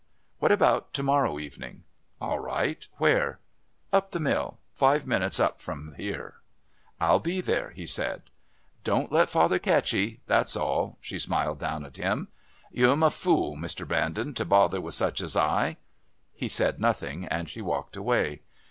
"What 0.39 0.51
about 0.51 0.95
to 0.95 1.03
morrow 1.03 1.37
evening?" 1.37 1.83
"All 2.19 2.39
right. 2.39 2.87
Where?" 2.97 3.37
"Up 3.93 4.07
to 4.09 4.13
the 4.13 4.19
Mill. 4.19 4.57
Five 4.73 5.05
minutes 5.05 5.39
up 5.39 5.61
from 5.61 5.93
here." 5.93 6.37
"I'll 6.99 7.19
be 7.19 7.39
there," 7.39 7.69
he 7.69 7.85
said. 7.85 8.23
"Don't 8.83 9.11
let 9.11 9.29
father 9.29 9.59
catch 9.59 9.93
'ee 9.93 10.19
that's 10.25 10.55
all," 10.55 10.97
she 11.01 11.19
smiled 11.19 11.59
down 11.59 11.85
at 11.85 11.97
him. 11.97 12.29
"You'm 12.71 13.03
a 13.03 13.11
fule, 13.11 13.55
Mr. 13.55 13.87
Brandon, 13.87 14.33
to 14.33 14.43
bother 14.43 14.81
with 14.81 14.95
such 14.95 15.21
as 15.21 15.37
I." 15.37 15.77
He 16.33 16.47
said 16.49 16.79
nothing 16.79 17.25
and 17.27 17.47
she 17.47 17.61
walked 17.61 17.95
away. 17.95 18.41